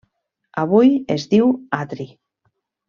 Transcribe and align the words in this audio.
Avui 0.61 0.89
es 1.17 1.29
diu 1.35 1.55
Atri. 1.81 2.11